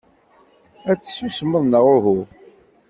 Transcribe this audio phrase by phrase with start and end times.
[0.91, 2.19] Ad tsusmeḍ neɣ uhu?